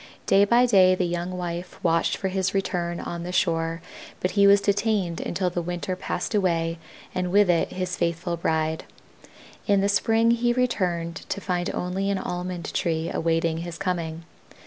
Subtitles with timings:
[0.25, 3.83] Day by day the young wife watched for his return on the shore,
[4.19, 6.79] but he was detained until the winter passed away
[7.13, 8.85] and with it his faithful bride.
[9.67, 14.23] In the spring he returned to find only an Almond tree awaiting his coming.